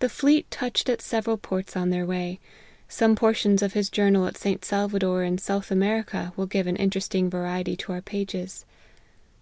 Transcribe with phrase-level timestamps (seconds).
[0.00, 2.40] THE fleet touched at several ports on their way.
[2.90, 4.62] Some portions of his Journal at St.
[4.62, 8.66] Salvador, in South America, will give an interesting variety to our pages.